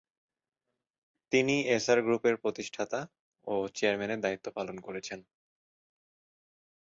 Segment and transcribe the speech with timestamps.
[1.31, 2.99] তিনি এসআর গ্রুপের প্রতিষ্ঠাতা
[3.47, 5.19] ও চেয়ারম্যানের দায়িত্ব পালন করছেন।